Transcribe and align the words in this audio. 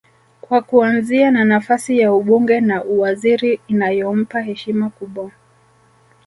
kwa 0.41 0.61
kuanzia 0.61 1.31
na 1.31 1.43
nafasi 1.45 1.99
ya 1.99 2.13
ubunge 2.13 2.61
na 2.61 2.83
uwaziri 2.83 3.59
inayompa 3.67 4.41
heshima 4.41 4.89
kubwa 4.89 5.31